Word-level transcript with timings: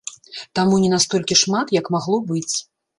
Таму 0.59 0.79
не 0.85 0.89
настолькі 0.95 1.39
шмат, 1.45 1.77
як 1.79 1.95
магло 1.97 2.17
быць. 2.35 2.53